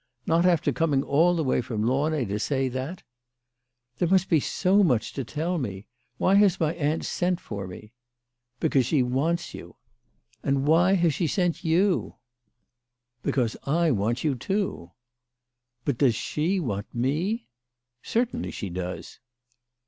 "Not 0.25 0.47
after 0.47 0.71
coming 0.71 1.03
all 1.03 1.35
the 1.35 1.43
way 1.43 1.61
from 1.61 1.83
Launay 1.83 2.25
to 2.25 2.39
say 2.39 2.67
that?"" 2.69 3.03
There 3.99 4.07
must 4.07 4.29
be 4.29 4.39
so 4.39 4.81
much 4.81 5.13
to 5.13 5.23
tell 5.23 5.59
me? 5.59 5.85
Why 6.17 6.33
has 6.33 6.59
my 6.59 6.73
aunt 6.73 7.05
sent 7.05 7.39
for 7.39 7.67
me?"" 7.67 7.93
Because 8.59 8.87
she 8.87 9.03
wants 9.03 9.53
you."" 9.53 9.75
And 10.43 10.65
why 10.65 10.93
has 10.93 11.13
she 11.13 11.27
sent 11.27 11.63
you?" 11.63 12.15
188 13.21 13.33
THE 13.33 13.39
LADY 13.39 13.51
OF 13.51 13.73
LATIN 13.75 13.75
AY." 13.75 13.85
Because 13.85 13.91
I 13.91 13.91
want 14.03 14.23
you 14.23 14.35
too." 14.35 14.91
"But 15.85 15.97
does 15.99 16.15
she 16.15 16.59
want 16.59 16.95
me 16.95 17.47
?""Certainly 18.01 18.49
she 18.49 18.71
does." 18.71 19.19